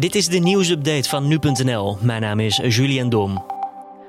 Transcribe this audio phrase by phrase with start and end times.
[0.00, 1.96] Dit is de nieuwsupdate van nu.nl.
[2.00, 3.44] Mijn naam is Julian Dom.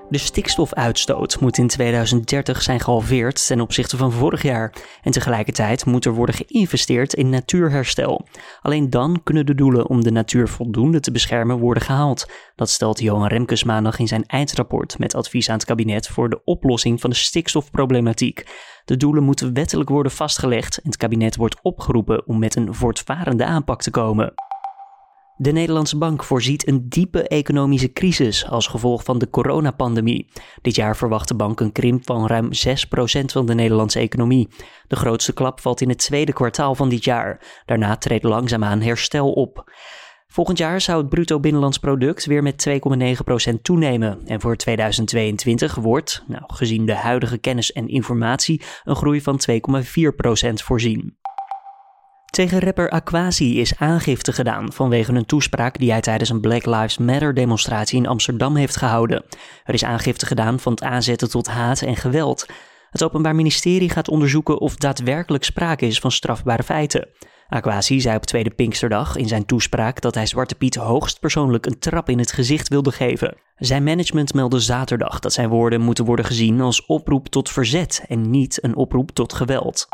[0.09, 4.73] De stikstofuitstoot moet in 2030 zijn gehalveerd ten opzichte van vorig jaar.
[5.01, 8.27] En tegelijkertijd moet er worden geïnvesteerd in natuurherstel.
[8.61, 12.31] Alleen dan kunnen de doelen om de natuur voldoende te beschermen worden gehaald.
[12.55, 16.43] Dat stelt Johan Remkes maandag in zijn eindrapport met advies aan het kabinet voor de
[16.43, 18.45] oplossing van de stikstofproblematiek.
[18.85, 23.45] De doelen moeten wettelijk worden vastgelegd en het kabinet wordt opgeroepen om met een voortvarende
[23.45, 24.33] aanpak te komen.
[25.41, 30.27] De Nederlandse Bank voorziet een diepe economische crisis als gevolg van de coronapandemie.
[30.61, 32.49] Dit jaar verwacht de bank een krimp van ruim 6%
[33.25, 34.47] van de Nederlandse economie.
[34.87, 37.61] De grootste klap valt in het tweede kwartaal van dit jaar.
[37.65, 39.71] Daarna treedt langzaamaan herstel op.
[40.27, 42.69] Volgend jaar zou het bruto binnenlands product weer met
[43.49, 44.21] 2,9% toenemen.
[44.25, 49.53] En voor 2022 wordt, nou, gezien de huidige kennis en informatie, een groei van 2,4%
[50.53, 51.17] voorzien.
[52.31, 56.97] Tegen rapper Aquasi is aangifte gedaan vanwege een toespraak die hij tijdens een Black Lives
[56.97, 59.23] Matter demonstratie in Amsterdam heeft gehouden.
[59.63, 62.45] Er is aangifte gedaan van het aanzetten tot haat en geweld.
[62.89, 67.07] Het Openbaar Ministerie gaat onderzoeken of daadwerkelijk sprake is van strafbare feiten.
[67.47, 72.09] Aquasi zei op Tweede Pinksterdag in zijn toespraak dat hij Zwarte Piet hoogstpersoonlijk een trap
[72.09, 73.37] in het gezicht wilde geven.
[73.55, 78.29] Zijn management meldde zaterdag dat zijn woorden moeten worden gezien als oproep tot verzet en
[78.29, 79.87] niet een oproep tot geweld.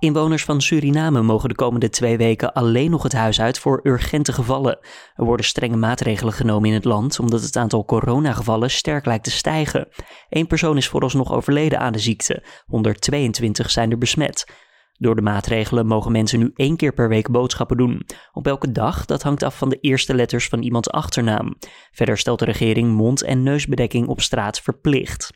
[0.00, 4.32] Inwoners van Suriname mogen de komende twee weken alleen nog het huis uit voor urgente
[4.32, 4.78] gevallen.
[5.14, 9.30] Er worden strenge maatregelen genomen in het land omdat het aantal coronagevallen sterk lijkt te
[9.30, 9.88] stijgen.
[10.28, 14.44] Eén persoon is vooralsnog overleden aan de ziekte, 122 zijn er besmet.
[14.92, 18.06] Door de maatregelen mogen mensen nu één keer per week boodschappen doen.
[18.32, 21.56] Op welke dag, dat hangt af van de eerste letters van iemands achternaam.
[21.90, 25.30] Verder stelt de regering mond- en neusbedekking op straat verplicht.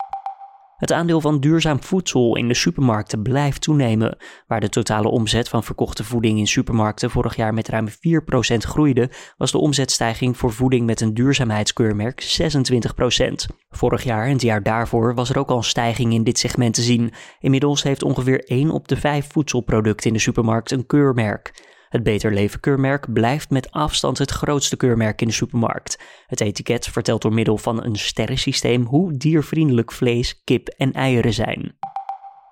[0.75, 4.17] Het aandeel van duurzaam voedsel in de supermarkten blijft toenemen.
[4.47, 7.91] Waar de totale omzet van verkochte voeding in supermarkten vorig jaar met ruim 4%
[8.57, 13.55] groeide, was de omzetstijging voor voeding met een duurzaamheidskeurmerk 26%.
[13.69, 16.81] Vorig jaar en het jaar daarvoor was er ook al stijging in dit segment te
[16.81, 17.13] zien.
[17.39, 21.74] Inmiddels heeft ongeveer 1 op de 5 voedselproducten in de supermarkt een keurmerk.
[21.95, 25.99] Het Beter Leven keurmerk blijft met afstand het grootste keurmerk in de supermarkt.
[26.27, 31.75] Het etiket vertelt door middel van een sterrensysteem hoe diervriendelijk vlees, kip en eieren zijn.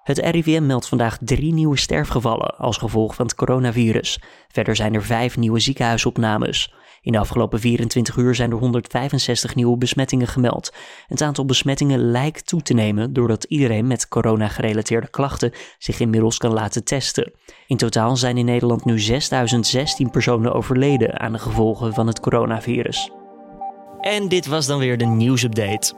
[0.04, 4.20] Het RIVM meldt vandaag drie nieuwe sterfgevallen als gevolg van het coronavirus.
[4.48, 6.74] Verder zijn er vijf nieuwe ziekenhuisopnames.
[7.02, 10.74] In de afgelopen 24 uur zijn er 165 nieuwe besmettingen gemeld.
[11.08, 16.54] Het aantal besmettingen lijkt toe te nemen doordat iedereen met corona-gerelateerde klachten zich inmiddels kan
[16.54, 17.34] laten testen.
[17.68, 23.12] In totaal zijn in Nederland nu 6016 personen overleden aan de gevolgen van het coronavirus.
[24.00, 25.94] En dit was dan weer de nieuwsupdate.